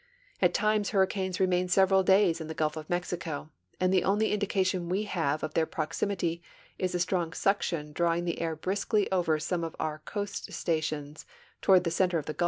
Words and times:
At 0.41 0.55
times 0.55 0.89
hurricanes 0.89 1.39
remain 1.39 1.67
several 1.67 2.01
days 2.01 2.41
in 2.41 2.47
the 2.47 2.55
Gulf 2.55 2.75
of 2.75 2.89
Mexico, 2.89 3.51
and 3.79 3.93
the 3.93 4.03
only 4.03 4.31
indication 4.31 4.89
we 4.89 5.03
have 5.03 5.43
of 5.43 5.53
their 5.53 5.67
proximity 5.67 6.41
is 6.79 6.95
a 6.95 6.99
strong 6.99 7.33
suction 7.33 7.93
drawing 7.93 8.25
the 8.25 8.41
air 8.41 8.55
briskly 8.55 9.07
OA'er 9.11 9.39
some 9.39 9.63
of 9.63 9.75
our 9.79 9.99
coast 9.99 10.51
stations 10.53 11.27
toward 11.61 11.83
the 11.83 11.91
center 11.91 12.17
of 12.17 12.25
the 12.25 12.33
Gulf. 12.33 12.39